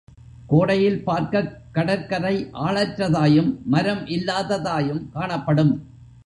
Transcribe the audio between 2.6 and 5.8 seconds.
ஆளற்றதாயும் மரம் இல்லாததாயும் காணப்படும்.